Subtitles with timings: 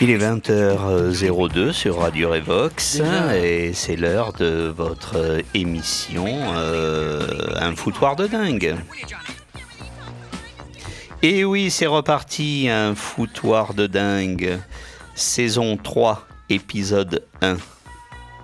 [0.00, 3.00] Il est 20h02 sur Radio Revox
[3.34, 7.20] et c'est l'heure de votre émission euh,
[7.56, 8.76] Un foutoir de dingue.
[11.22, 14.60] Et oui, c'est reparti, un foutoir de dingue.
[15.16, 17.56] Saison 3, épisode 1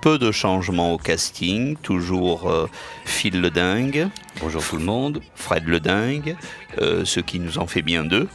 [0.05, 2.69] peu de changements au casting, toujours euh,
[3.07, 4.09] Phil le dingue.
[4.39, 5.23] Bonjour tout le monde.
[5.35, 6.37] Fred le dingue,
[6.79, 8.29] euh, ce qui nous en fait bien deux.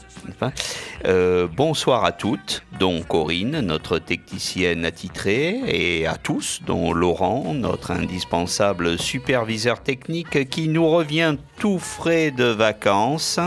[1.05, 7.91] Euh, bonsoir à toutes, dont Corinne, notre technicienne attitrée, et à tous, dont Laurent, notre
[7.91, 13.39] indispensable superviseur technique qui nous revient tout frais de vacances.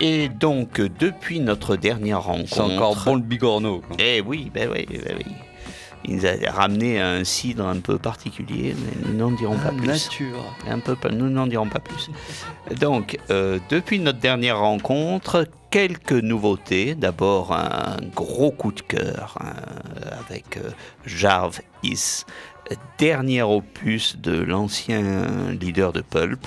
[0.00, 2.54] Et donc, depuis notre dernière rencontre.
[2.54, 3.82] C'est encore bon le bigorneau.
[4.00, 5.32] Eh oui, ben oui, ben oui.
[6.04, 9.86] Il nous a ramené un cidre un peu particulier, mais nous n'en dirons pas plus.
[9.86, 10.56] Nature.
[10.68, 12.10] Un peu, nous n'en dirons pas plus.
[12.80, 16.94] Donc, euh, depuis notre dernière rencontre, quelques nouveautés.
[16.94, 19.54] D'abord, un gros coup de cœur hein,
[20.28, 20.70] avec euh,
[21.06, 22.24] Jarve Is,
[22.98, 26.46] dernier opus de l'ancien leader de Pulp,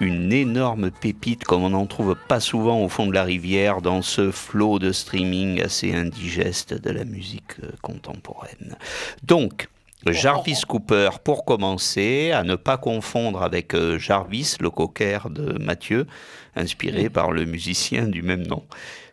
[0.00, 4.02] une énorme pépite comme on n'en trouve pas souvent au fond de la rivière dans
[4.02, 8.76] ce flot de streaming assez indigeste de la musique euh, contemporaine.
[9.22, 9.68] Donc,
[10.06, 16.06] Jarvis Cooper, pour commencer, à ne pas confondre avec euh, Jarvis, le cocker de Mathieu,
[16.54, 18.64] inspiré par le musicien du même nom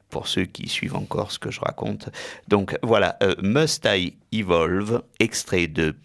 [0.10, 2.10] pour ceux qui suivent encore ce que je raconte.
[2.48, 5.96] Donc voilà, euh, Must I Evolve, extrait de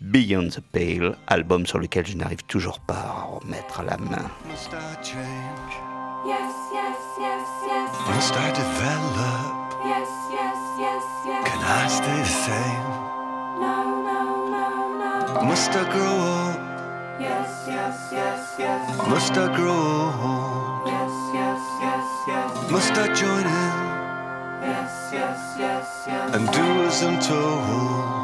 [0.00, 4.30] Beyond the Pale, album sur lequel je n'arrive toujours pas à remettre la main.
[4.48, 5.74] Must I change?
[6.24, 7.90] Yes, yes, yes, yes.
[8.08, 9.74] Must I develop?
[9.84, 11.44] Yes, yes, yes, yes.
[11.44, 12.88] Can I stay the same?
[13.60, 15.42] No, no, no, no.
[15.42, 16.16] Must I grow
[16.48, 16.60] up?
[17.20, 19.06] Yes, yes, yes, yes.
[19.06, 20.86] Must I grow old?
[20.86, 22.70] Yes, yes, yes, yes.
[22.70, 23.74] Must I join in?
[24.62, 26.34] Yes, yes, yes, yes.
[26.34, 28.19] And do as I'm told?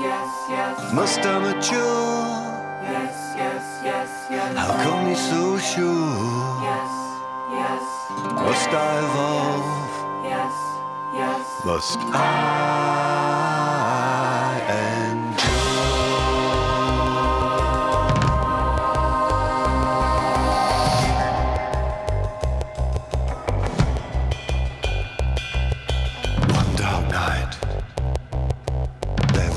[0.00, 1.74] Must I mature?
[2.82, 4.56] Yes, yes, yes, yes.
[4.56, 6.62] How come you're so sure?
[6.62, 6.92] Yes,
[7.50, 7.82] yes.
[8.32, 10.24] Must I evolve?
[10.24, 10.54] Yes,
[11.12, 11.64] yes.
[11.64, 13.27] Must I?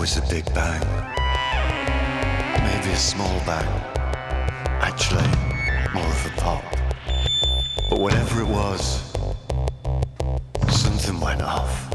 [0.02, 0.82] was a big bang.
[2.64, 3.70] Maybe a small bang.
[4.82, 5.30] Actually,
[5.94, 6.64] more of a pop.
[7.88, 9.14] But whatever it was,
[10.70, 11.91] something went off.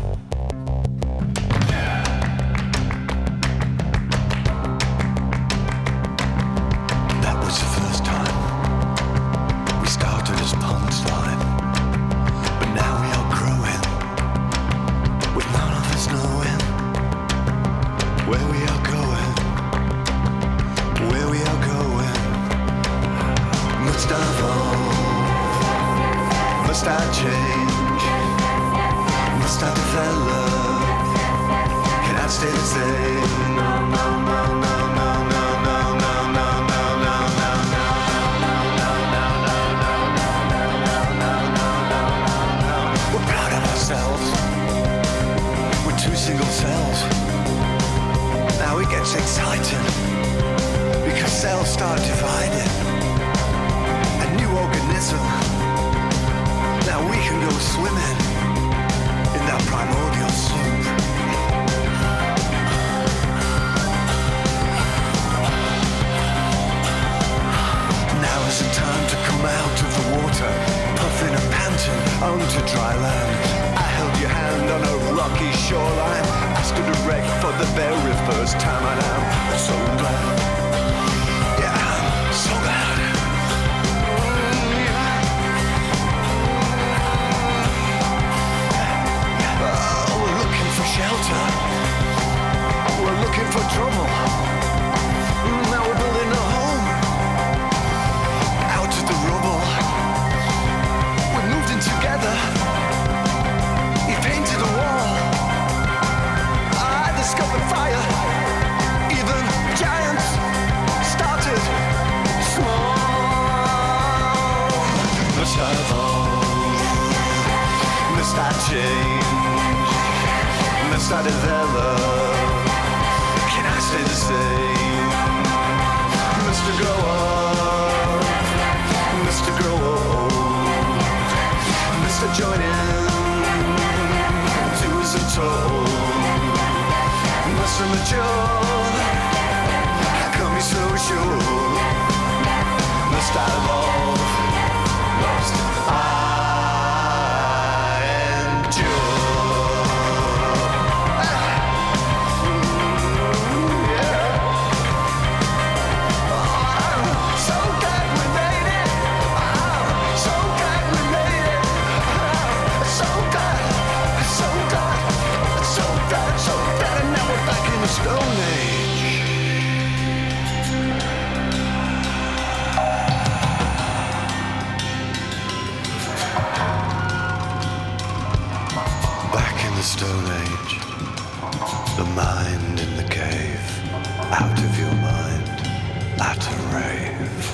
[186.18, 187.46] At a rave.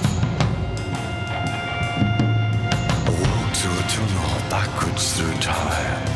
[3.06, 6.06] A walk to a tunnel backwards through time.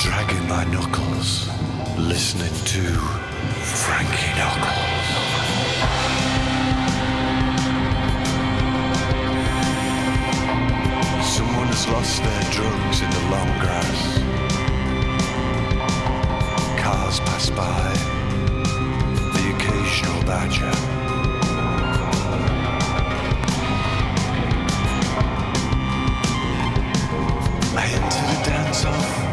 [0.00, 1.48] Dragging my knuckles,
[1.96, 2.82] listening to
[3.62, 4.97] Frankie Knuckles.
[11.86, 14.18] Lost their drums in the long grass.
[16.80, 17.92] Cars pass by,
[19.34, 20.72] the occasional badger.
[27.76, 29.27] I entered a dance off.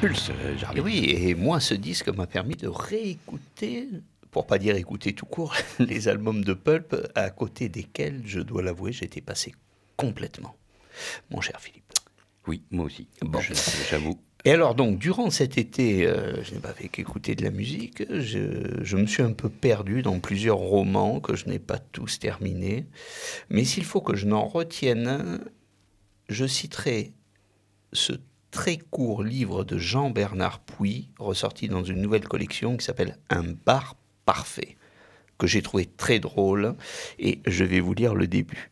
[0.00, 0.80] Pulse, euh, Jarvis.
[0.80, 3.88] oui, et moi, ce disque m'a permis de réécouter,
[4.30, 8.62] pour pas dire écouter tout court, les albums de Pulp, à côté desquels, je dois
[8.62, 9.54] l'avouer, j'étais passé
[9.96, 10.56] complètement,
[11.30, 11.92] mon cher Philippe.
[12.46, 13.08] Oui, moi aussi.
[13.22, 13.40] Bon.
[13.90, 14.18] J'avoue.
[14.44, 18.04] Et alors donc, durant cet été, euh, je n'ai pas fait qu'écouter de la musique,
[18.08, 22.20] je, je me suis un peu perdu dans plusieurs romans que je n'ai pas tous
[22.20, 22.86] terminés.
[23.50, 25.40] Mais s'il faut que je n'en retienne un,
[26.28, 27.12] je citerai
[27.92, 28.12] ce
[28.50, 33.96] très court livre de Jean-Bernard Puy, ressorti dans une nouvelle collection qui s'appelle Un bar
[34.24, 34.76] parfait,
[35.38, 36.74] que j'ai trouvé très drôle,
[37.18, 38.70] et je vais vous lire le début.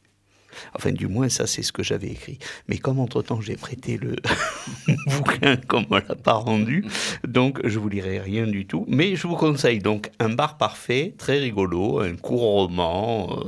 [0.75, 2.39] Enfin, du moins, ça, c'est ce que j'avais écrit.
[2.69, 4.17] Mais comme entre-temps, j'ai prêté le
[5.07, 6.85] bouquin qu'on ne me l'a pas rendu,
[7.27, 8.85] donc je vous lirai rien du tout.
[8.89, 13.45] Mais je vous conseille donc Un bar parfait, très rigolo, un court roman, euh,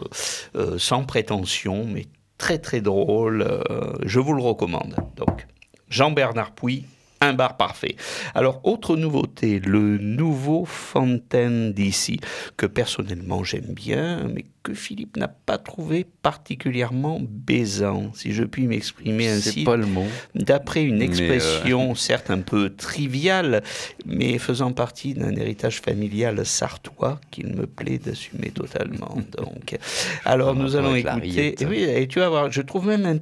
[0.57, 2.07] euh, sans prétention, mais
[2.37, 3.43] très très drôle.
[3.43, 4.97] euh, je vous le recommande.
[5.17, 5.47] Donc,
[5.91, 6.85] Jean-Bernard Puy,
[7.21, 7.97] Un bar parfait.
[8.35, 12.21] Alors, autre nouveauté, le nouveau Fontaine d'ici,
[12.57, 18.69] que personnellement j'aime bien, mais que Philippe n'a pas trouvé particulièrement baisant, si je puis
[18.69, 19.51] m'exprimer ainsi.
[19.51, 20.07] C'est pas le mot.
[20.37, 23.65] D'après une euh, expression certes un peu triviale,
[24.07, 29.17] mais faisant partie d'un héritage familial sartois qu'il me plaît d'assumer totalement.
[29.37, 29.77] Donc,
[30.25, 31.61] alors nous allons écouter.
[31.61, 33.19] Et oui, et tu vas voir, je trouve même un.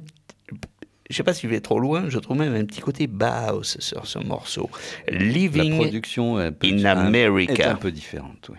[1.09, 3.77] Je sais pas si je vais trop loin, je trouve même un petit côté Bauhaus
[3.79, 4.69] sur ce morceau.
[5.07, 7.53] La Living production un peu, in America.
[7.53, 8.57] est un peu différente, oui.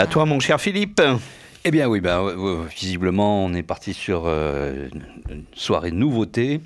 [0.00, 1.02] à toi, mon cher Philippe.
[1.66, 4.88] Eh bien oui, ben, euh, euh, visiblement on est parti sur euh,
[5.28, 6.62] une soirée nouveauté.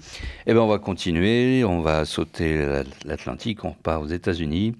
[0.47, 4.76] Eh bien on va continuer, on va sauter l'Atlantique, on repart aux États-Unis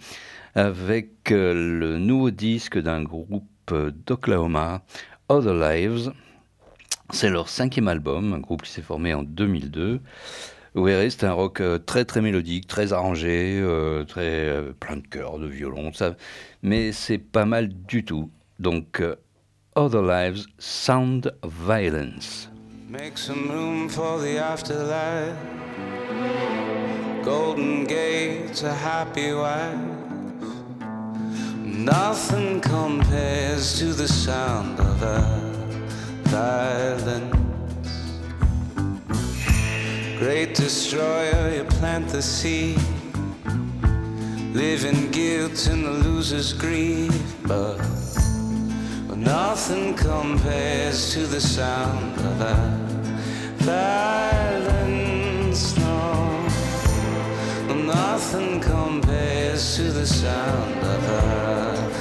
[0.55, 3.75] avec le nouveau disque d'un groupe
[4.07, 4.83] d'Oklahoma,
[5.29, 6.13] Other Lives.
[7.11, 10.01] C'est leur cinquième album, un groupe qui s'est formé en 2002.
[10.77, 13.61] Oui, c'est un rock très très mélodique, très arrangé,
[14.07, 16.15] très plein de chœurs, de violon, ça.
[16.63, 18.31] mais c'est pas mal du tout.
[18.59, 19.17] Donc, euh,
[19.77, 22.49] Other Lives, Sound Violence.
[22.89, 25.37] Make some room for the afterlife.
[27.25, 29.75] Golden gates, a happy wife.
[31.65, 35.55] Nothing compares to the sound of a
[36.27, 37.35] violence.
[40.19, 42.79] Great destroyer, you plant the seed.
[44.55, 48.14] Living guilt and the loser's grief, but
[49.25, 52.57] nothing compares to the sound of a
[53.65, 54.85] violence.
[55.79, 56.47] No,
[57.75, 61.94] nothing compares to the sound of a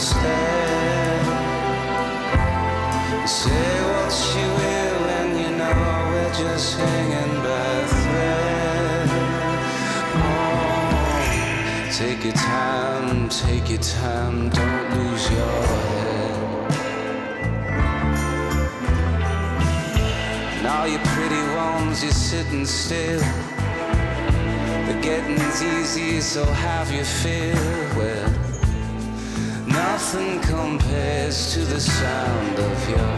[0.00, 0.16] Say
[3.90, 5.80] what you will, and you know
[6.10, 9.08] we're just hanging by a thread.
[10.16, 11.02] Oh,
[11.92, 16.70] take your time, take your time, don't lose your head.
[20.62, 23.20] Now you pretty ones, you're sitting still.
[24.86, 27.56] The getting's easy, so have your fill.
[27.98, 28.29] Well,
[30.12, 33.14] nothing compares to the sound of your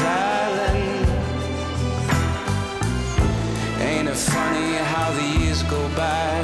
[0.00, 1.04] violin.
[3.80, 6.42] Ain't it funny how the years go by?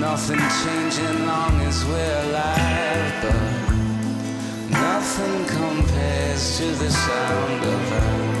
[0.00, 8.37] Nothing changing long as we're alive, but nothing compares to the sound of our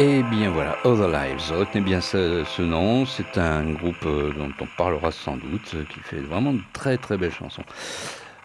[0.00, 1.52] Et bien voilà, Other Lives.
[1.52, 3.04] Retenez bien ce, nom.
[3.04, 7.18] C'est un groupe euh, dont on parlera sans doute, qui fait vraiment de très très
[7.18, 7.64] belles chansons.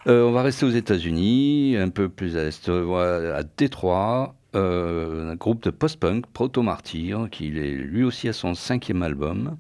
[0.06, 4.36] Euh, on va rester aux États-Unis, un peu plus à l'est, euh, à Détroit.
[4.58, 9.56] euh, un groupe de post-punk, Proto Martyr, qui est lui aussi à son cinquième album,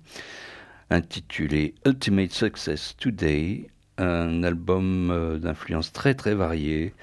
[0.90, 3.70] intitulé Ultimate Success Today.
[3.98, 6.94] Un album euh, d'influence très très variée.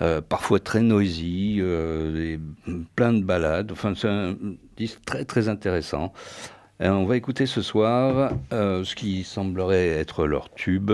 [0.00, 2.36] Euh, parfois très noisy, euh,
[2.96, 3.70] plein de balades.
[3.70, 4.34] Enfin, c'est un
[4.76, 6.12] disque très très intéressant.
[6.80, 10.90] Et on va écouter ce soir euh, ce qui semblerait être leur tube,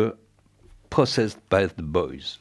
[0.90, 2.40] Processed by the Boys.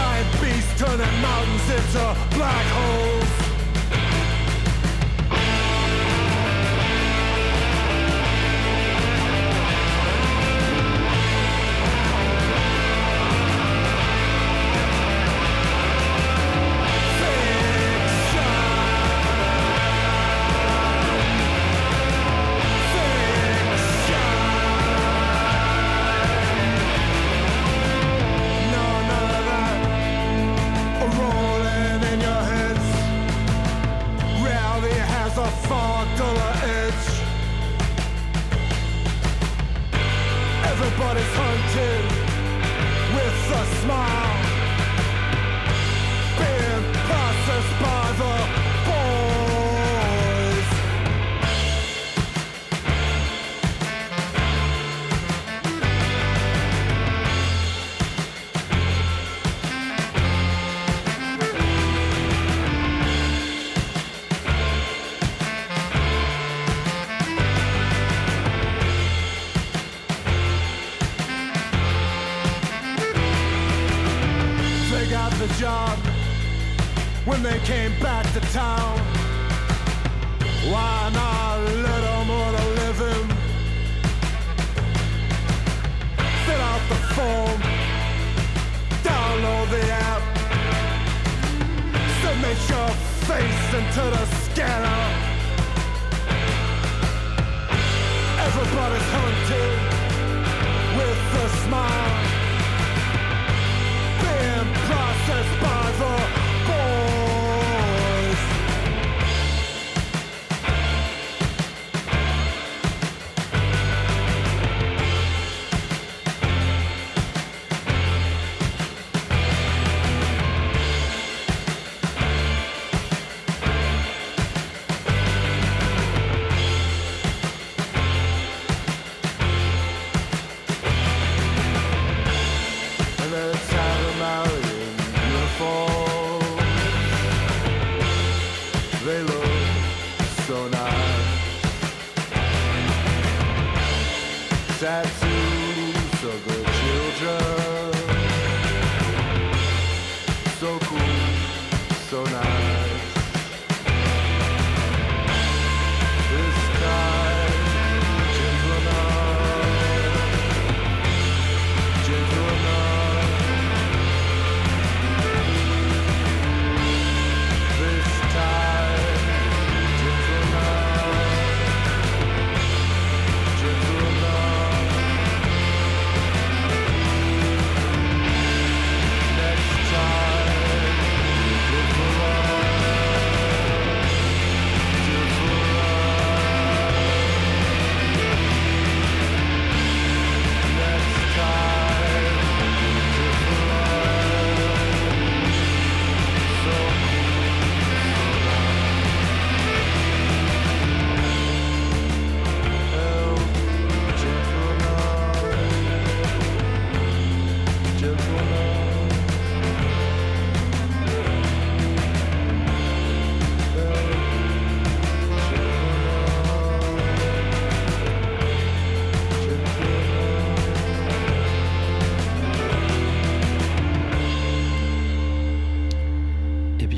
[0.00, 3.39] Giant beast turning mountains into black holes.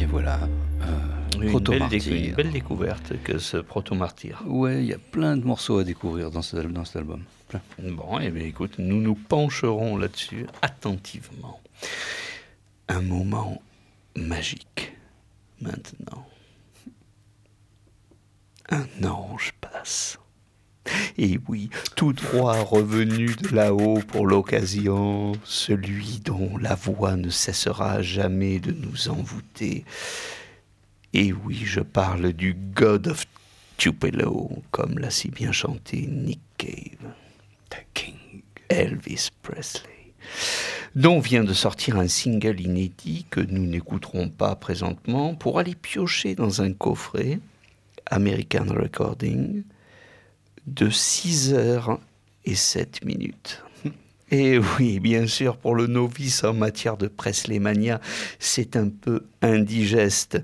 [0.02, 0.40] Et voilà.
[0.82, 1.82] euh, Une belle,
[2.28, 4.42] une belle découverte que ce proto-martyr.
[4.46, 7.22] Ouais, il y a plein de morceaux à découvrir dans, ce- dans cet album.
[7.48, 7.60] Plein.
[7.78, 11.60] Bon, eh bien écoute, nous nous pencherons là-dessus attentivement.
[12.88, 13.62] Un moment
[14.16, 14.92] magique
[15.60, 16.26] maintenant.
[18.70, 20.18] Un ange passe.
[21.16, 28.02] Et oui, tout droit revenu de là-haut pour l'occasion, celui dont la voix ne cessera
[28.02, 29.84] jamais de nous envoûter.
[31.12, 33.26] Et oui, je parle du God of
[33.76, 37.12] Tupelo, comme l'a si bien chanté Nick Cave.
[37.70, 38.42] The King.
[38.68, 40.14] Elvis Presley.
[40.94, 46.34] Dont vient de sortir un single inédit que nous n'écouterons pas présentement pour aller piocher
[46.34, 47.38] dans un coffret
[48.10, 49.62] American Recording
[50.66, 52.00] de 6 heures
[52.44, 53.62] et 7 minutes.
[54.30, 58.00] Et oui, bien sûr, pour le novice en matière de Presley-mania,
[58.38, 60.42] c'est un peu indigeste.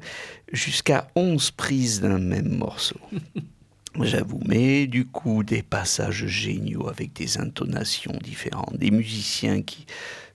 [0.52, 3.00] Jusqu'à 11 prises d'un même morceau.
[4.02, 9.86] J'avoue, mais du coup, des passages géniaux avec des intonations différentes, des musiciens qui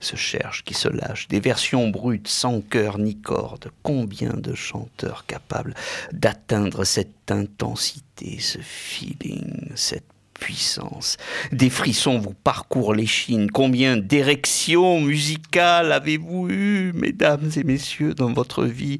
[0.04, 3.72] se cherchent, qui se lâchent, des versions brutes sans cœur ni corde.
[3.82, 5.74] Combien de chanteurs capables
[6.12, 11.18] d'atteindre cette intensité, ce feeling, cette puissance?
[11.52, 13.50] Des frissons vous parcourent l'échine.
[13.50, 19.00] Combien d'érections musicales avez-vous eues, mesdames et messieurs, dans votre vie?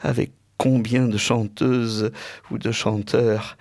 [0.00, 2.12] Avec combien de chanteuses
[2.50, 3.56] ou de chanteurs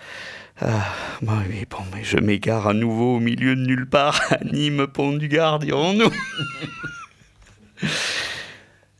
[0.61, 0.87] ah,
[1.21, 4.87] bah oui, bon, mais je m'égare à nouveau au milieu de nulle part, à Nîmes,
[4.87, 6.11] Pont du Gard, dirons-nous.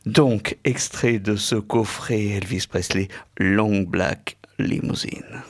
[0.06, 5.42] Donc, extrait de ce coffret Elvis Presley, Long Black Limousine.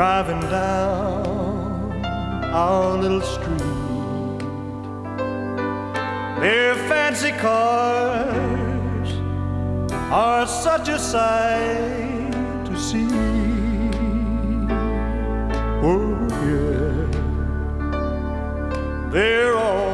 [0.00, 1.92] Driving down
[2.54, 4.38] our little street.
[6.40, 9.10] Their fancy cars
[10.10, 12.32] are such a sight
[12.64, 13.10] to see.
[15.90, 16.16] Oh,
[16.48, 17.04] yeah.
[19.12, 19.89] They're all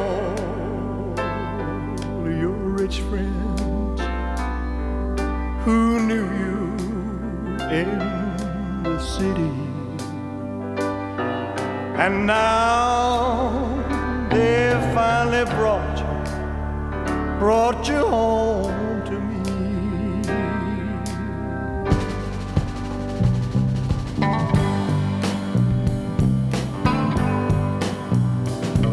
[12.07, 13.67] And now
[14.31, 16.07] they've finally brought you,
[17.41, 19.43] brought you home to me.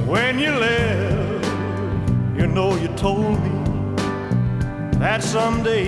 [0.08, 1.46] When you left,
[2.36, 3.52] you know you told me
[4.98, 5.84] that someday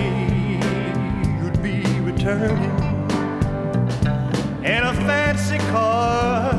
[1.42, 2.70] you'd be returning
[4.64, 6.52] in a fancy car,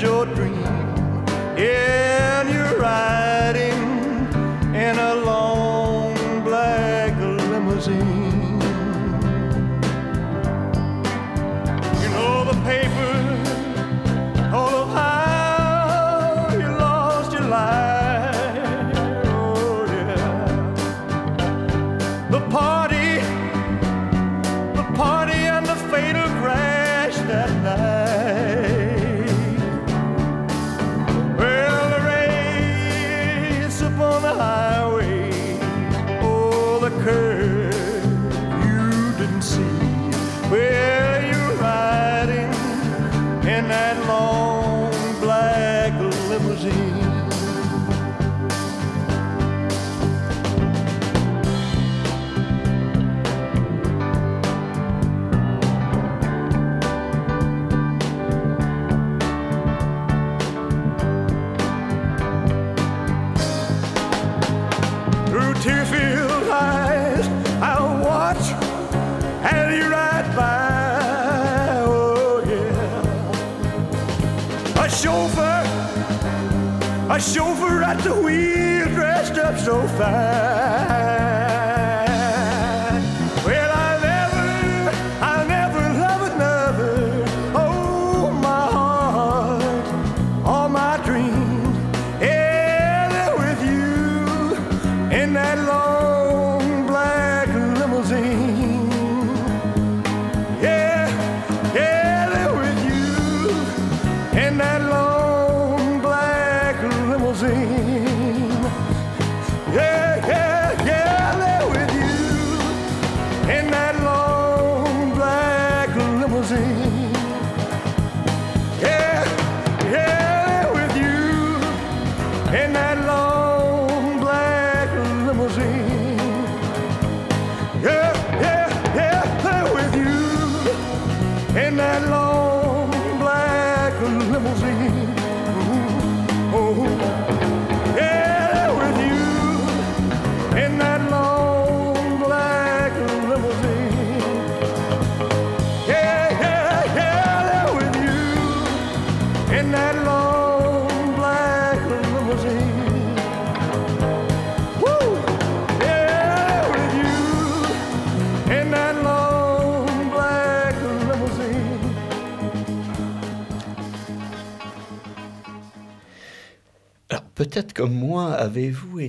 [0.00, 0.31] your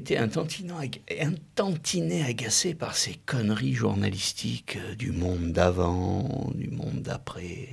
[0.04, 0.74] été un tantinet,
[1.22, 7.70] un tantinet agacé par ces conneries journalistiques euh, du monde d'avant, du monde d'après.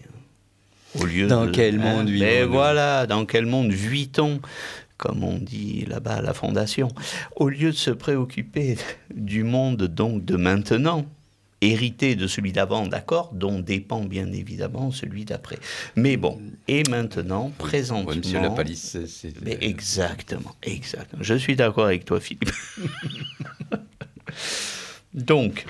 [1.00, 2.10] Au lieu Dans de- quel monde Mais
[2.42, 4.40] vivons-nous voilà, dans quel monde vit-on
[4.96, 6.88] comme on dit là-bas à la Fondation,
[7.34, 8.76] au lieu de se préoccuper
[9.14, 11.06] du monde donc de maintenant,
[11.62, 15.58] hérité de celui d'avant, d'accord, dont dépend bien évidemment celui d'après.
[15.96, 18.10] Mais bon, et maintenant, présentement...
[18.10, 21.22] Ouais, Monsieur Lapalisse, c'est- c'est- Mais exactement, exactement.
[21.22, 22.50] Je suis d'accord avec toi, Philippe.
[25.14, 25.66] Donc,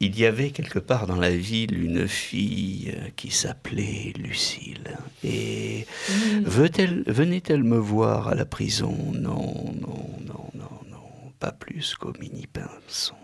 [0.00, 4.96] il y avait quelque part dans la ville une fille euh, qui s'appelait Lucille.
[5.22, 5.86] Et
[6.42, 8.94] veut-elle- venait-elle me voir à la prison?
[9.14, 13.14] Non, non, non, non, non, pas plus qu'au mini-pinson.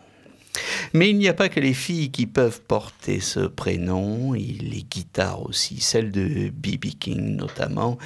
[0.92, 4.82] Mais il n'y a pas que les filles qui peuvent porter ce prénom, il les
[4.82, 6.86] guitares aussi, celle de B.B.
[6.98, 7.98] King notamment,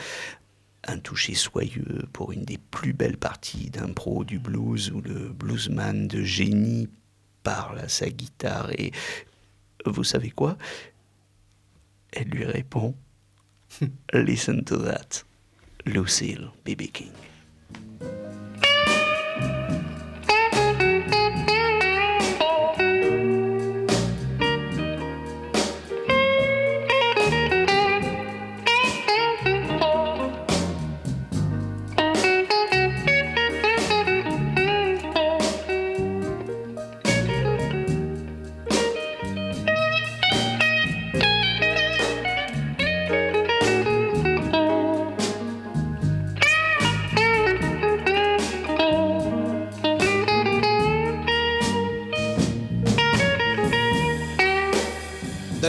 [0.87, 6.07] un toucher soyeux pour une des plus belles parties d'impro du blues où le bluesman
[6.07, 6.89] de génie
[7.43, 8.93] parle à sa guitare et
[9.87, 10.57] vous savez quoi?
[12.13, 12.95] Elle lui répond
[14.13, 15.25] Listen to that,
[15.87, 16.83] Lucille B.B.
[16.93, 17.13] King.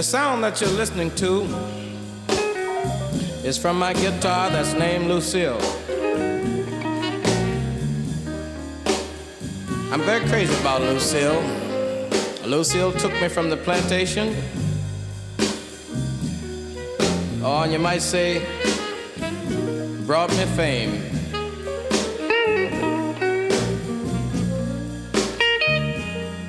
[0.06, 1.42] Sound that you're listening to
[3.44, 5.60] is from my guitar that's named Lucille.
[9.92, 11.42] I'm very crazy about Lucille.
[12.46, 14.36] Lucille took me from the plantation.
[17.42, 18.46] Oh, and you might say,
[20.06, 21.02] brought me fame.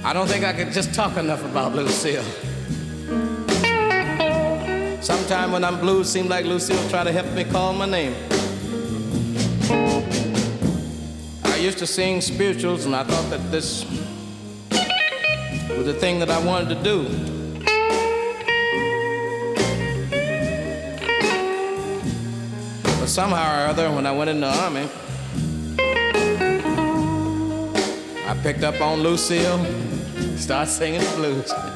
[0.05, 2.46] I don't think I could just talk enough about Lucille.
[5.07, 8.13] Sometime when I'm blue, it seems like Lucille try to help me call my name.
[11.45, 13.85] I used to sing spirituals, and I thought that this
[15.71, 17.05] was the thing that I wanted to do.
[22.99, 24.89] But somehow or other, when I went in the army,
[28.27, 29.65] I picked up on Lucille,
[30.37, 31.76] started singing the blues.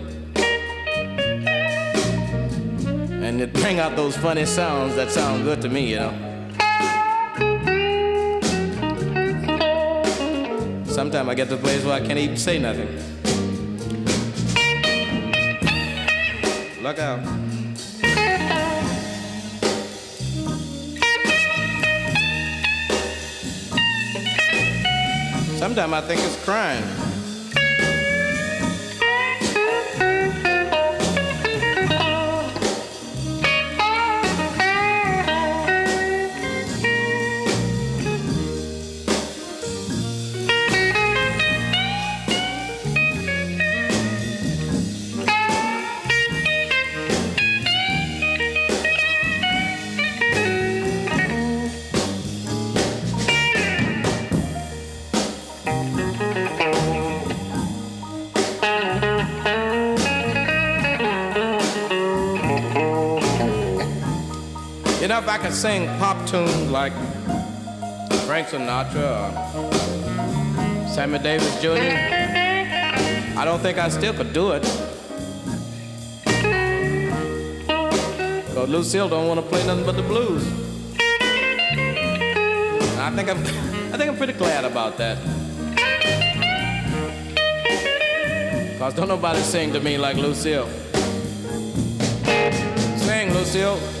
[3.31, 6.11] and it bring out those funny sounds that sound good to me, you know.
[10.83, 12.89] Sometimes I get to a place where I can't even say nothing.
[16.83, 17.23] Look out.
[25.57, 27.00] Sometimes I think it's crying.
[65.51, 66.93] Could sing pop tunes like
[68.25, 71.91] Frank Sinatra or Sammy Davis Jr.,
[73.37, 74.61] I don't think I still could do it.
[78.47, 80.47] Because Lucille don't want to play nothing but the blues.
[82.93, 83.37] And I think I'm,
[83.93, 85.17] I think I'm pretty glad about that.
[88.79, 90.69] Cause don't nobody sing to me like Lucille.
[92.97, 94.00] Sing, Lucille.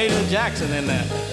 [0.00, 1.29] Haley Jackson in there.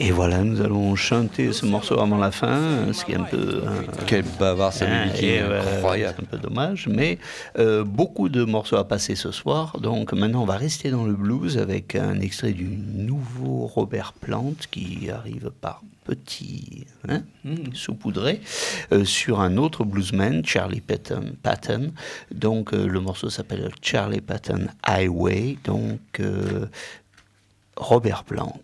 [0.00, 3.62] Et voilà, nous allons chanter ce morceau avant la fin, ce qui est un peu...
[3.64, 6.14] euh, Quel bavard Sammy Hein, euh, incroyable.
[6.18, 7.18] C'est un peu dommage, mais
[7.58, 9.78] euh, beaucoup de morceaux à passer ce soir.
[9.80, 14.54] Donc maintenant, on va rester dans le blues avec un extrait du nouveau Robert Plant
[14.70, 17.22] qui arrive par petits hein,
[17.74, 18.40] saupoudrés
[18.92, 21.34] euh, sur un autre bluesman, Charlie Patton.
[21.42, 21.92] Patton.
[22.30, 25.58] Donc euh, le morceau s'appelle Charlie Patton Highway.
[25.64, 26.66] Donc euh,
[27.76, 28.58] Robert Plant.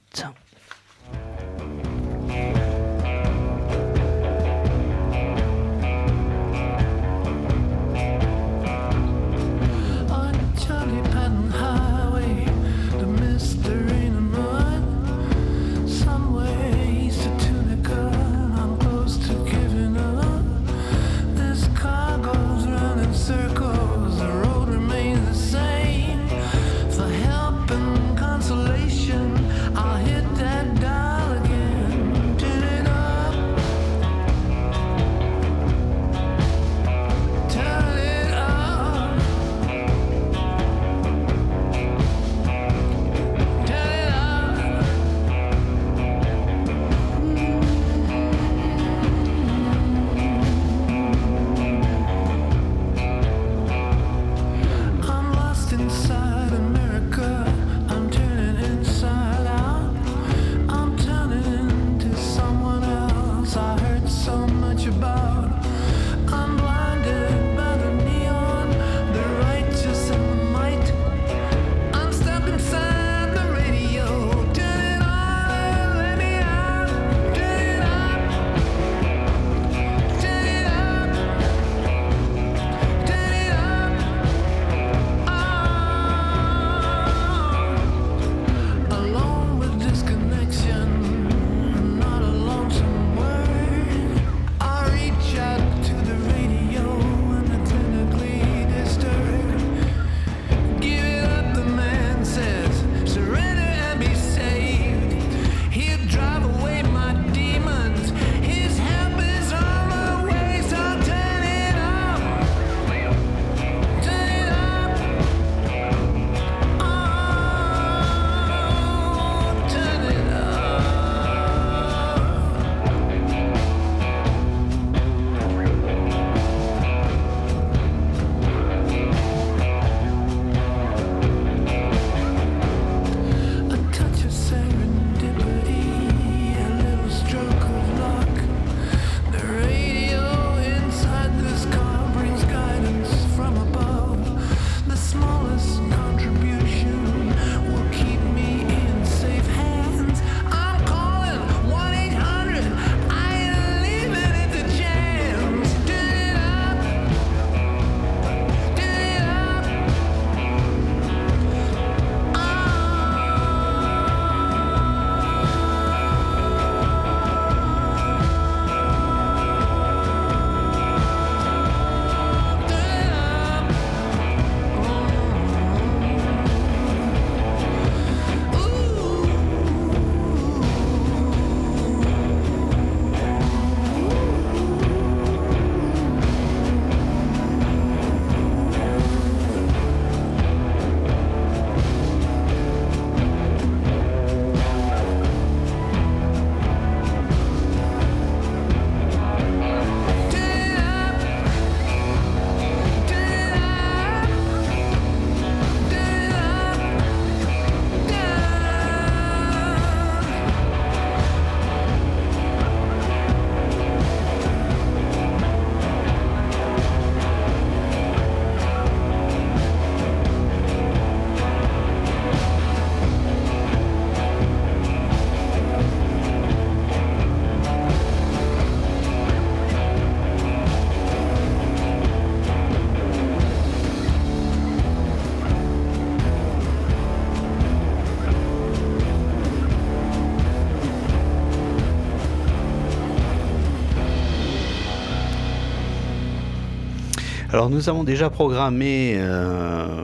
[247.54, 250.02] Alors nous avons déjà programmé euh,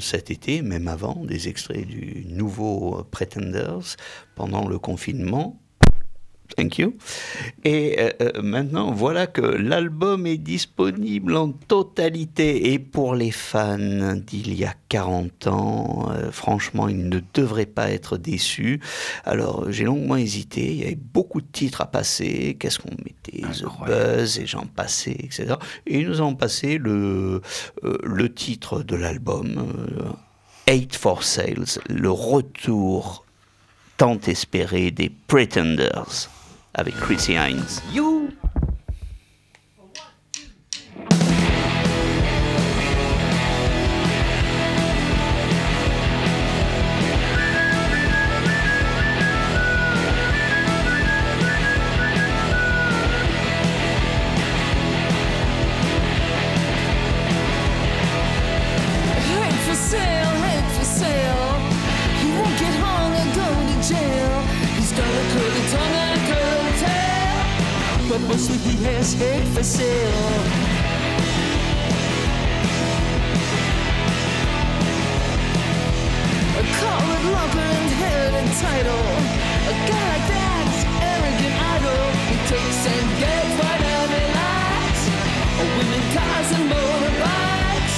[0.00, 3.94] cet été, même avant, des extraits du nouveau Pretenders
[4.34, 5.60] pendant le confinement.
[6.56, 6.96] Thank you.
[7.64, 12.72] Et euh, euh, maintenant, voilà que l'album est disponible en totalité.
[12.72, 17.90] Et pour les fans d'il y a 40 ans, euh, franchement, ils ne devraient pas
[17.90, 18.80] être déçus.
[19.24, 20.72] Alors, j'ai longuement hésité.
[20.72, 22.56] Il y avait beaucoup de titres à passer.
[22.58, 23.42] Qu'est-ce qu'on mettait?
[23.52, 25.54] The Buzz et j'en passais, etc.
[25.86, 27.42] Et nous avons passé le,
[27.84, 30.16] euh, le titre de l'album,
[30.66, 33.24] Eight for Sales, le retour
[33.96, 36.30] tant espéré des Pretenders
[36.78, 37.82] avec Chrissy Hines.
[37.92, 38.28] You!
[69.14, 70.68] He has for sale.
[76.58, 76.62] A
[77.32, 79.08] lover and head and title.
[79.64, 80.78] A guy like that's
[81.12, 82.04] arrogant idol.
[82.28, 85.02] He takes and gets whatever he likes.
[85.76, 87.96] Women, cars, and motorbikes.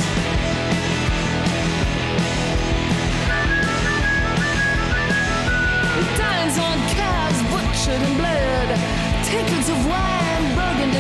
[5.97, 8.69] He dines on calves butchered and bled.
[9.31, 10.10] Tickets of wine,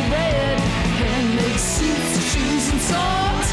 [0.09, 0.61] red.
[1.01, 3.51] Handmade suits, shoes, and socks.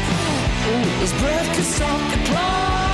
[0.70, 2.87] Oh, his breath kissed off the clocks.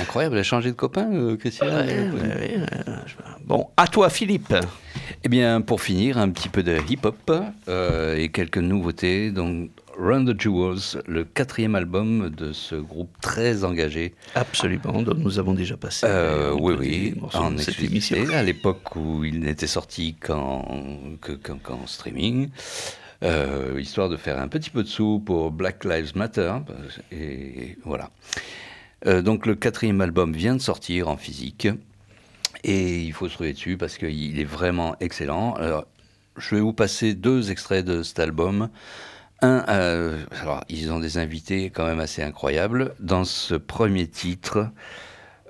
[0.00, 2.66] Incroyable, elle a changé de copain, euh, Christian Ouais, ouais, ouais,
[3.44, 4.54] Bon, à toi, Philippe.
[5.24, 7.32] Eh bien, pour finir, un petit peu de hip-hop
[7.68, 9.30] euh, et quelques nouveautés.
[9.30, 14.14] Donc, Run the Jewels, le quatrième album de ce groupe très engagé.
[14.36, 16.06] Absolument, dont nous avons déjà passé.
[16.08, 18.16] Euh, oui, oui, en cette émission.
[18.32, 20.64] à l'époque où il n'était sorti qu'en
[21.20, 22.48] que- qu'en- qu'en streaming.
[23.24, 26.52] Euh, histoire de faire un petit peu de sous pour Black Lives Matter.
[27.10, 28.10] Et voilà.
[29.06, 31.68] Euh, donc le quatrième album vient de sortir en physique.
[32.64, 35.54] Et il faut se trouver dessus parce qu'il est vraiment excellent.
[35.54, 35.86] Alors,
[36.36, 38.68] je vais vous passer deux extraits de cet album.
[39.40, 42.94] Un, euh, alors, ils ont des invités quand même assez incroyables.
[42.98, 44.68] Dans ce premier titre,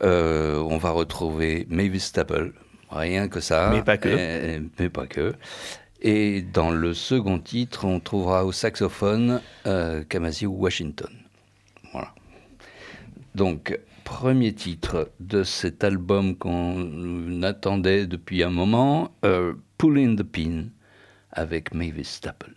[0.03, 2.53] euh, on va retrouver Mavis Staple.
[2.90, 3.70] Rien que ça.
[3.72, 4.09] Mais pas que.
[4.11, 5.34] Euh, mais pas que.
[6.01, 11.11] Et dans le second titre, on trouvera au saxophone euh, Kamasi Washington.
[13.39, 20.24] Donc, premier titre de cet album qu'on attendait depuis un moment, euh, Pull in the
[20.24, 20.64] Pin
[21.30, 22.53] avec Mavis Staple.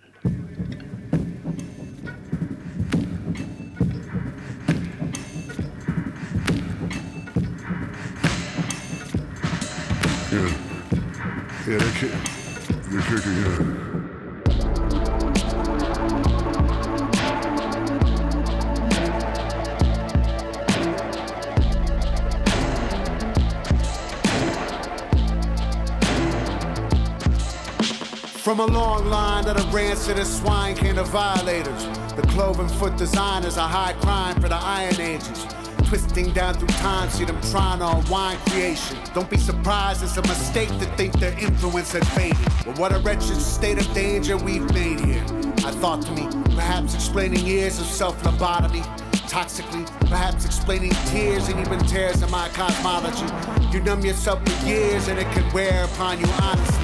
[28.52, 31.86] From a long line of the rancid and swine came of violators.
[32.18, 35.48] The cloven foot designers, a high crime for the Iron Ages.
[35.86, 38.98] twisting down through time, see them trying to unwind creation.
[39.14, 42.38] Don't be surprised, it's a mistake to think their influence had faded.
[42.66, 45.24] But what a wretched state of danger we've made here.
[45.66, 48.84] I thought to me, perhaps explaining years of self lobotomy.
[49.30, 53.26] Toxically, perhaps explaining tears and even tears in my cosmology.
[53.72, 56.81] You numb yourself for years and it can wear upon you honestly.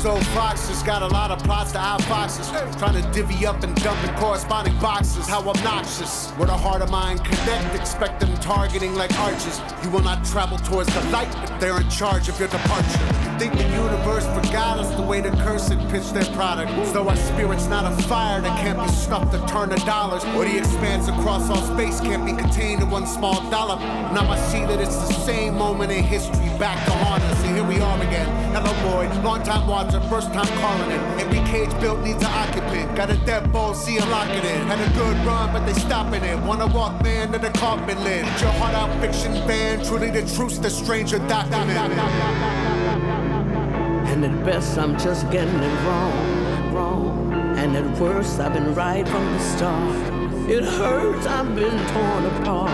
[0.00, 2.48] These old foxes got a lot of plots to out foxes.
[2.78, 5.28] Trying to divvy up and dump in corresponding boxes.
[5.28, 6.30] How obnoxious.
[6.38, 9.60] Where the heart of mine connect, expect them targeting like arches.
[9.84, 13.29] You will not travel towards the light if they're in charge of your departure.
[13.40, 16.70] Think the universe forgot us the way the cursed pitch their product.
[16.92, 20.22] Though our spirit's not a fire that can't be snuffed to turn to dollars.
[20.36, 23.80] Or the expanse across all space can't be contained in one small dollop.
[24.12, 27.42] Now I see that it's the same moment in history back to haunt us.
[27.44, 28.28] And here we are again.
[28.52, 29.08] Hello, boy.
[29.22, 31.00] Long time watcher, first time calling it.
[31.18, 32.94] Every cage built needs an occupant.
[32.94, 34.44] Got a dead ball, see a lock it.
[34.44, 36.38] Had a good run, but they stopping it.
[36.42, 38.26] Wanna walk man to the coffin lid.
[38.42, 42.69] Your heart out, fiction fan, Truly the truth's the stranger document.
[44.22, 47.32] And at best, I'm just getting it wrong, wrong.
[47.56, 49.96] And at worst, I've been right from the start.
[50.46, 52.70] It hurts, I've been torn apart.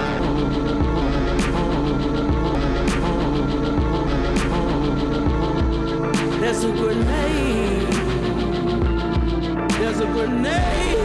[6.41, 7.93] There's a grenade.
[9.79, 10.96] There's a grenade.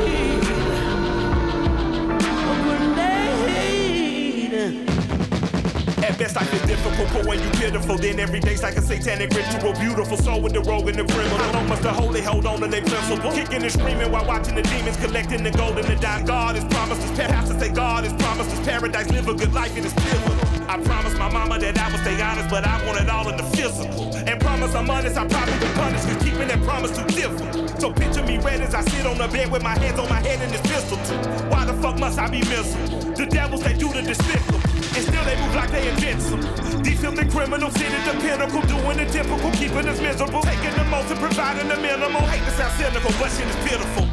[6.12, 9.32] At best, I feel difficult, but when you pitiful, then every day's like a satanic
[9.32, 9.72] ritual.
[9.80, 11.38] Beautiful soul with the rogue and the criminal.
[11.38, 13.32] How long must the holy hold on to their principle?
[13.32, 16.26] Kicking and screaming while watching the demons collecting the gold and the dime.
[16.26, 19.10] God has promised us, pastor say God has promised us paradise.
[19.10, 20.36] Live a good life, it is pivotal.
[20.68, 23.38] I promised my mama that I would stay honest, but I want it all in
[23.38, 24.14] the physical.
[24.14, 27.80] And promise I'm honest, I probably be punished, cause keeping that promise too difficult.
[27.80, 30.20] So picture me red as I sit on the bed with my hands on my
[30.20, 31.16] head and this pistol too.
[31.48, 33.00] Why the fuck must I be miserable?
[33.16, 34.71] The devils, they do the despicable.
[34.92, 36.44] And still they move like they invincible.
[36.84, 40.42] These filthy criminals sit at the pinnacle, doing the typical, keeping us miserable.
[40.44, 42.22] Taking the most and providing the minimal.
[42.28, 44.06] Hate to sound cynical, but shit is pitiful.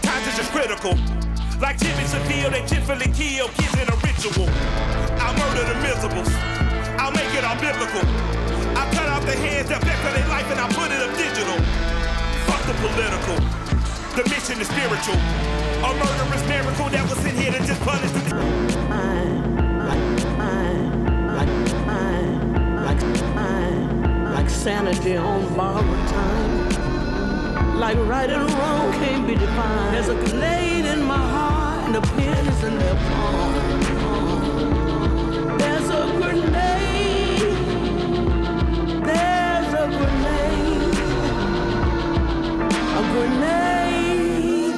[0.00, 0.96] Times is just critical.
[1.60, 4.48] Like Jimmy Seville, they typically kill kids in a ritual.
[5.20, 6.32] I'll murder the miserables.
[6.96, 8.00] I'll make it all biblical.
[8.78, 11.58] I'll cut off the hands that beckon their life and I'll put it up digital.
[12.48, 13.36] Fuck the political.
[14.16, 15.20] The mission is spiritual.
[15.84, 18.87] A murderous miracle that was in here to just punish the.
[24.48, 26.68] Like sanity on borrowed time.
[27.78, 29.94] Like right and wrong can't be defined.
[29.94, 33.52] There's a grenade in my heart, and the pen is in their palm.
[35.58, 37.56] There's a grenade.
[39.08, 40.96] There's a grenade.
[42.96, 44.74] A grenade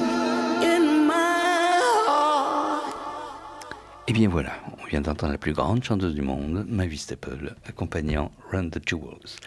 [0.73, 2.93] in my heart.
[4.07, 4.51] Et bien voilà,
[4.91, 9.37] vient d'entendre la plus grande chanteuse du monde, Mavis Staple, accompagnant Run the Jewels.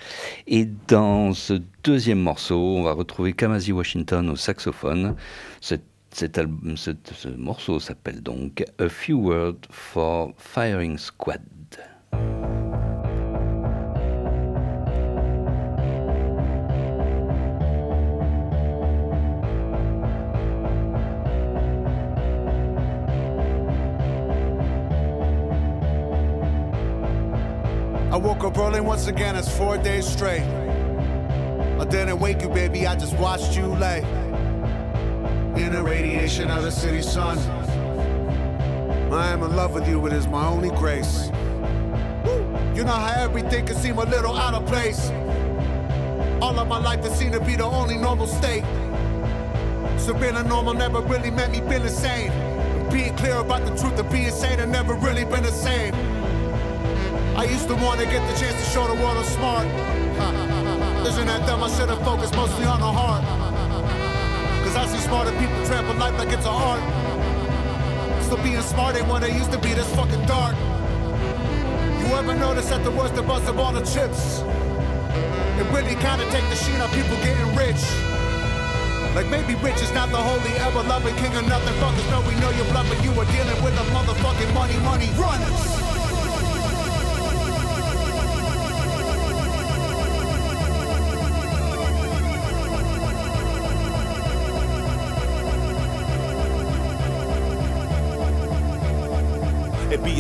[0.46, 5.14] Et dans ce deuxième morceau, on va retrouver Kamasi Washington au saxophone.
[5.60, 5.74] Ce-
[6.14, 11.42] ce morceau s'appelle donc A Few Words for Firing Squad.
[28.14, 30.44] I woke up early once again, it's four days straight.
[30.44, 34.02] I didn't wake you, baby, I just watched you lay.
[35.56, 37.38] In the radiation of the city sun.
[39.12, 41.26] I am in love with you, it is my only grace.
[42.76, 45.10] You know how everything can seem a little out of place.
[46.40, 48.62] All of my life, it seemed to be the only normal state.
[49.98, 52.30] So being a normal never really meant me being insane.
[52.92, 55.92] Being clear about the truth of being sane, have never really been the same.
[57.44, 59.66] I used to want to get the chance to show the world I'm smart.
[61.06, 61.62] Isn't that dumb?
[61.62, 63.20] I should have focused mostly on the heart.
[64.64, 66.80] Cause I see smarter people trample life like it's an art.
[68.24, 70.56] Still being smart ain't what it used to be, this fucking dark.
[72.00, 74.40] You ever notice that the worst of us of all the chips?
[75.60, 77.84] It really kinda take the sheen of people getting rich.
[79.12, 81.76] Like maybe rich is not the holy ever loving king of nothing.
[81.76, 83.04] Fuckers know we know you're bluffing.
[83.04, 85.83] You are dealing with the motherfucking money, money runners.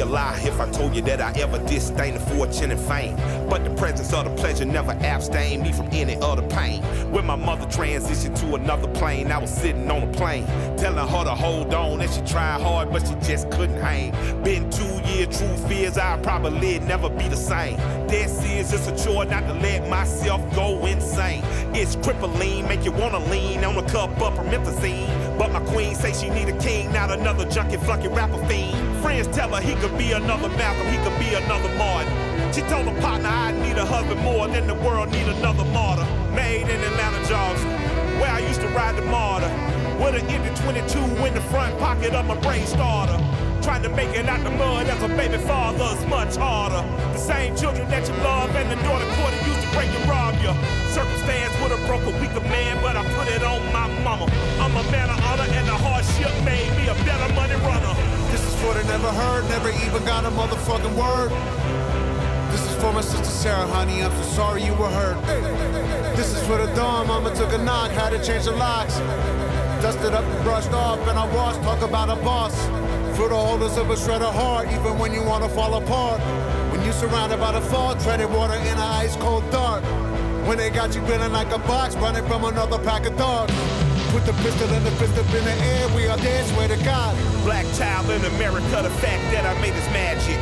[0.00, 3.16] A lie if I told you that I ever disdain the fortune and fame.
[3.48, 6.82] But the presence of the pleasure never abstained me from any other pain.
[7.12, 11.24] When my mother transitioned to another plane, I was sitting on a plane, telling her
[11.24, 12.00] to hold on.
[12.00, 14.12] And she tried hard, but she just couldn't hang.
[14.42, 17.76] Been two years, true fears, I'll probably never be the same.
[18.08, 21.42] Dead is just a chore not to let myself go insane.
[21.74, 25.38] It's crippling, make you wanna lean on a cup of promethazine.
[25.38, 28.83] But my queen say she need a king, not another junkie flunky rapper fiend.
[29.04, 32.08] Friends tell her he could be another Malcolm, he could be another Martin.
[32.54, 36.08] She told her partner I need a husband more than the world need another martyr.
[36.32, 37.68] Made in Atlanta, Georgia,
[38.16, 39.52] where I used to ride the martyr.
[40.00, 43.20] With an empty 22 in the front pocket of my brain starter.
[43.60, 46.80] Trying to make it out the mud as a baby father is much harder.
[47.12, 50.32] The same children that you love and the daughter court used to break and rob
[50.40, 50.48] you.
[50.96, 54.32] Circumstance would have broke a weaker man, but I put it on my mama.
[54.64, 58.23] I'm a man of honor and the hardship made me a better money runner.
[58.64, 61.30] This is for the never heard, never even got a motherfucking word.
[62.50, 64.02] This is for my sister Sarah, honey.
[64.02, 65.20] I'm so sorry you were hurt.
[66.16, 68.96] This is for the dawn, mama took a knock, had to change the locks.
[69.82, 72.54] Dusted up and brushed off, and I washed, talk about a boss.
[73.18, 76.20] For the holders of a shred of heart, even when you wanna fall apart.
[76.72, 79.84] When you're surrounded by the fog, treaded water in an ice cold dark.
[80.48, 83.83] When they got you grinning like a box, running from another pack of dogs.
[84.14, 86.78] Put the pistol and the fist up in the air, we are dead, swear to
[86.86, 87.18] God.
[87.42, 90.38] Black child in America, the fact that I made is magic.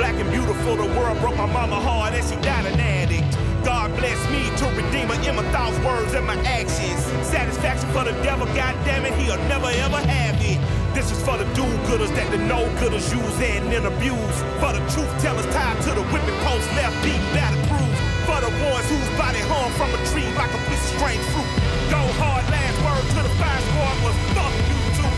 [0.00, 3.28] Black and beautiful, the world broke my mama hard and she died an addict.
[3.60, 7.04] God bless me to redeem her in my thoughts, words, and my actions.
[7.28, 10.56] Satisfaction for the devil, God damn it, he'll never ever have it.
[10.96, 14.36] This is for the do-gooders that the no-gooders use and then abuse.
[14.64, 18.00] For the truth tellers tied to the whipping post, left beat battle cruise.
[18.24, 21.63] For the ones whose body hung from a tree like a piece of strange fruit.
[21.90, 25.14] Go hard, last word to the fire squad was fuck you too.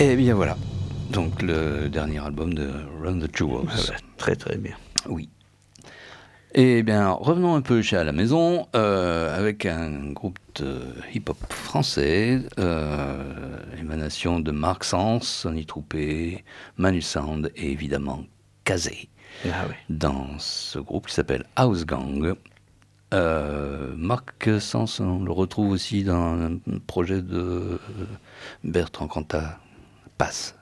[0.00, 0.56] Et bien voilà.
[1.10, 2.70] Donc le dernier album de
[3.02, 3.68] Run the Jewels.
[4.16, 4.74] Très très bien.
[5.06, 5.28] Oui.
[6.54, 10.80] Et bien, revenons un peu chez à la maison euh, avec un groupe de
[11.12, 16.44] hip-hop français, euh, émanation de Marc Sens, Sonny Troupé,
[16.78, 18.24] Manu Sound et évidemment
[18.64, 19.10] Kazé.
[19.44, 19.74] Ah oui.
[19.90, 22.36] Dans ce groupe qui s'appelle House Gang.
[23.12, 27.78] Euh, Marc Sens, on le retrouve aussi dans un projet de
[28.64, 29.58] Bertrand Cantat,
[30.20, 30.54] Passe.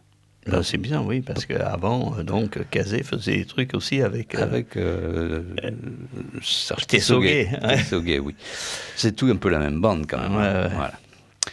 [0.47, 4.35] Là, c'est bien, oui, parce qu'avant, euh, donc, Kazé faisait des trucs aussi avec.
[4.35, 5.43] euh, Avec euh.
[6.87, 8.35] Tessoguet, oui.
[8.97, 10.37] C'est tout un peu la même bande quand même.
[10.37, 10.63] Ouais, hein.
[10.63, 10.75] ouais.
[10.75, 10.93] Voilà.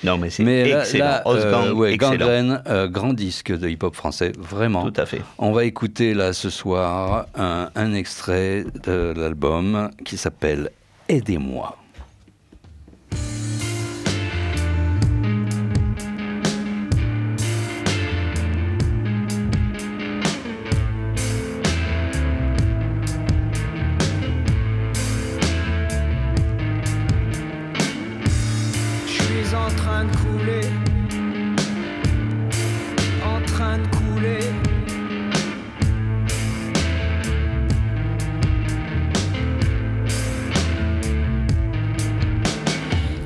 [0.03, 1.05] Non, mais c'est excellent.
[1.05, 2.61] là, House euh, ouais, excellent.
[2.67, 4.89] Euh, grand disque de hip-hop français, vraiment.
[4.91, 5.21] Tout à fait.
[5.37, 10.69] On va écouter là ce soir un, un extrait de l'album qui s'appelle
[11.09, 11.77] Aidez-moi.
[33.25, 34.39] en train de couler.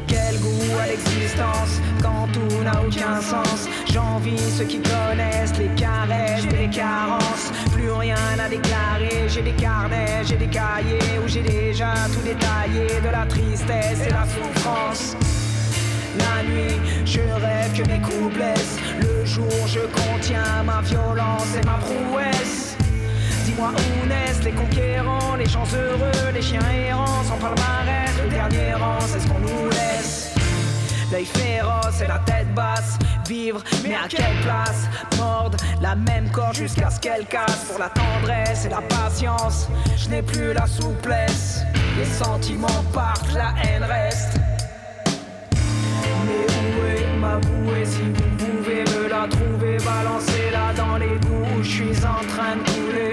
[0.08, 3.68] Quel goût à l'existence quand tout n'a aucun sens?
[3.92, 7.52] J'envie ceux qui connaissent les caresses et les carences.
[7.74, 13.02] Plus rien à déclarer, j'ai des carnets, j'ai des cahiers où j'ai déjà tout détaillé
[13.02, 15.16] de la tristesse et la souffrance.
[16.20, 18.78] La nuit, je rêve que mes coups blessent.
[19.02, 22.76] Le jour, je contiens ma violence et ma prouesse.
[23.46, 28.74] Dis-moi où naissent les conquérants, les gens heureux, les chiens errants, sans palmarès, le dernier
[28.74, 30.34] rang, c'est ce qu'on nous laisse.
[31.12, 34.88] L'œil féroce et la tête basse, vivre, mais à quelle place?
[35.18, 37.66] Mordre la même corde jusqu'à ce qu'elle casse.
[37.70, 39.68] Pour la tendresse et la patience,
[39.98, 41.62] je n'ai plus la souplesse.
[41.98, 44.40] Les sentiments partent, la haine reste.
[47.20, 51.62] Mais où est ma bouée si vous pouvez me la trouver Balancez-la dans les goûts
[51.62, 53.12] je suis en train de couler.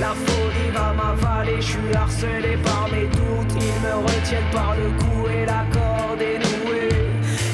[0.00, 3.54] La folie va m'avaler, je suis harcelé par mes doutes.
[3.54, 6.88] Ils me retiennent par le cou et la corde est nouée.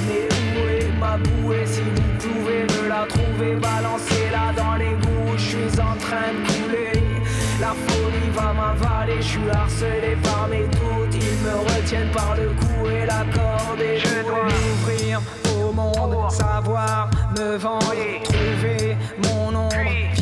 [0.08, 5.36] Mais où est ma bouée si vous pouvez me la trouver Balancez-la dans les goûts
[5.36, 7.02] je suis en train de couler.
[7.60, 11.14] La folie va m'avaler, je suis harcelé par mes doutes.
[11.14, 15.20] Ils me retiennent par le cou et la corde est Je dois m'ouvrir
[15.64, 17.94] au monde, savoir me vendre,
[18.24, 20.13] trouver mon ombre,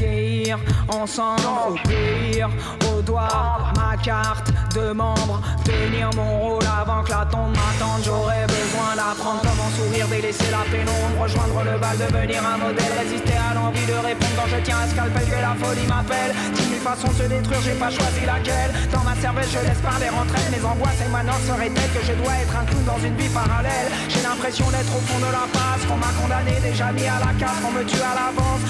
[0.53, 2.49] vieillir ensemble, obéir
[2.91, 8.03] au doigt, ma carte de membre, tenir mon rôle avant que la tombe m'attende.
[8.05, 13.35] J'aurais besoin d'apprendre comment sourire, délaisser la pénombre, rejoindre le bal, devenir un modèle, résister
[13.37, 16.33] à l'envie de répondre quand je tiens un scalpel que la folie m'appelle.
[16.55, 18.73] Dix mille façons de se détruire, j'ai pas choisi laquelle.
[18.93, 21.93] Dans ma cervelle, je laisse parler entre elles mes angoisses et ma norme serait telle
[21.93, 23.89] que je dois être un clown dans une vie parallèle.
[24.09, 27.33] J'ai l'impression d'être au fond de la passe, qu'on m'a condamné, déjà mis à la
[27.39, 28.63] case, qu'on me tue à l'avance.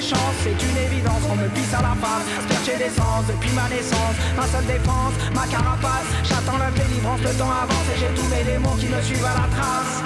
[0.00, 2.24] C'est une évidence, on me pisse à la face.
[2.38, 6.08] Asperger d'essence depuis ma naissance, ma seule défense, ma carapace.
[6.24, 9.34] J'attends la délivrance, le temps avance et j'ai tous mes démons qui me suivent à
[9.34, 10.02] la trace.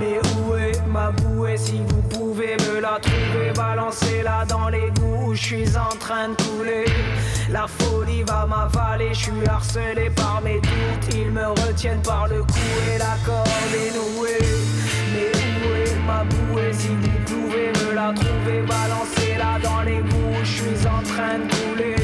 [0.00, 3.52] Mais où est ma bouée si vous pouvez me la trouver?
[3.54, 6.86] Balancez-la dans les goûts où je suis en train de couler
[7.50, 12.40] La folie va m'avaler, je suis harcelé par mes doutes Ils me retiennent par le
[12.42, 12.58] cou
[12.94, 14.81] et la corde est nouée
[16.06, 21.02] ma bouée si vous pouvez me la trouver Balancez-la dans les où je suis en
[21.02, 21.96] train de couler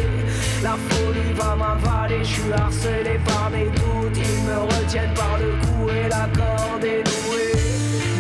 [0.63, 5.51] La folie va m'avaler, je suis harcelé par mes doutes Ils me retiennent par le
[5.63, 7.53] cou et la corde est nouée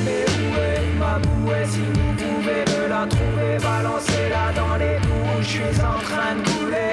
[0.05, 5.43] mais où est ma bouée si vous pouvez me la trouver Balancez-la dans les où
[5.43, 6.93] je suis en train de couler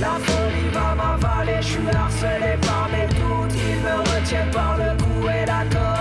[0.00, 4.96] La folie va m'avaler, je suis harcelé par mes doutes Ils me retiennent par le
[5.02, 5.97] cou et la corde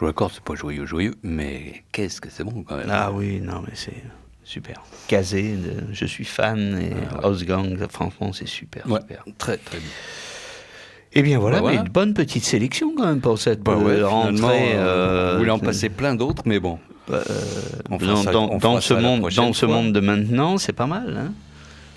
[0.00, 2.88] Bon, jouer l'accord, c'est pas joyeux, joyeux, mais qu'est-ce que c'est bon quand même.
[2.90, 4.02] Ah oui, non, mais c'est
[4.44, 4.82] super.
[5.08, 9.24] Kazé, de- je suis fan, et Ah House Gang, franchement, c'est super, Ouais, super.
[9.36, 9.88] très très bien.
[11.12, 11.76] Eh bien voilà, Bah, voilà.
[11.80, 14.72] mais une bonne petite sélection quand même pour cette Bah ouais, euh, rentrée.
[14.74, 16.78] euh, euh, on voulait en passer plein d'autres, mais bon.
[17.10, 17.22] euh,
[17.90, 19.74] On fera dans ça- dans- dans ce monde, prochaine dans ce fois.
[19.74, 21.16] monde de maintenant, c'est pas mal.
[21.28, 21.32] Hein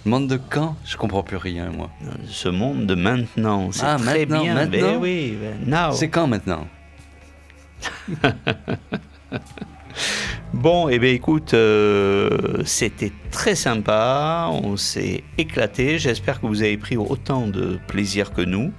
[0.06, 0.76] Monde de quand?
[0.84, 1.90] Je comprends plus rien, moi.
[2.28, 4.54] ce monde de maintenant, c'est Ah, très maintenant, bien.
[4.56, 4.98] maintenant?
[5.00, 5.92] oui, now.
[5.94, 6.68] C'est quand maintenant?
[10.54, 15.98] Bon, et bien écoute, euh, c'était très sympa, on s'est éclaté.
[15.98, 18.72] J'espère que vous avez pris autant de plaisir que nous.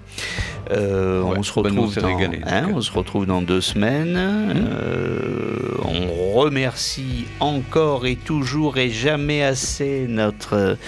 [0.70, 4.16] Euh, Ouais, on, se bah, retrouve dans, régalé, hein, on se retrouve dans deux semaines.
[4.16, 10.78] Euh, on remercie encore et toujours et jamais assez notre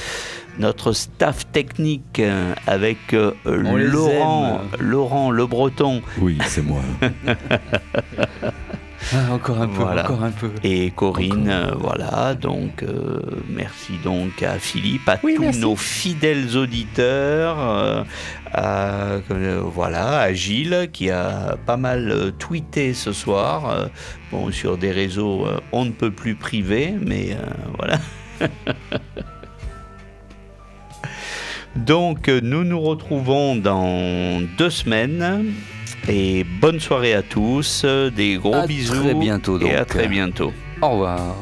[0.59, 4.61] notre staff technique euh, avec euh, Laurent.
[4.79, 6.81] Laurent Le Breton Oui, c'est moi.
[9.15, 10.03] Ah, encore un peu, Voilà.
[10.05, 10.51] encore un peu.
[10.65, 11.49] et Corinne.
[11.49, 15.61] euh, voilà, donc euh, merci donc à Philippe, à Oui, tous merci.
[15.61, 18.03] nos fidèles auditeurs, euh,
[18.53, 23.87] à, euh, voilà, à Gilles qui a pas mal euh, tweeté ce soir, euh,
[24.33, 27.47] bon sur des réseaux euh, on ne peut plus privés, mais euh,
[27.79, 27.99] voilà.
[31.77, 35.55] Donc nous nous retrouvons dans deux semaines.
[36.09, 40.53] Et bonne soirée à tous, des gros À bisous très bientôt, et à très bientôt.
[40.81, 41.35] Au revoir.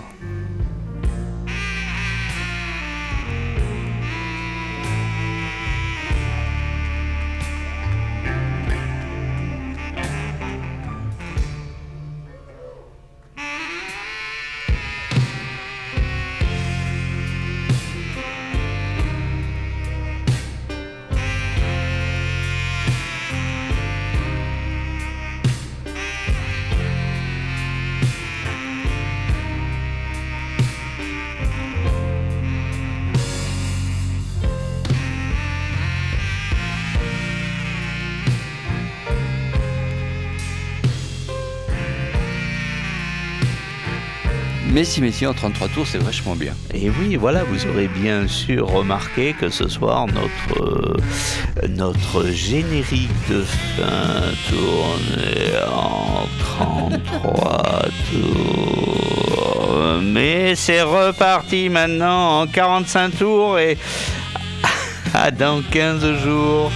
[44.74, 46.52] Mais si, mais si, en 33 tours, c'est vachement bien.
[46.74, 53.08] Et oui, voilà, vous aurez bien sûr remarqué que ce soir, notre, euh, notre générique
[53.30, 56.26] de fin tournait en
[56.90, 60.00] 33 tours.
[60.02, 63.78] Mais c'est reparti maintenant en 45 tours et
[65.14, 66.72] à dans 15 jours.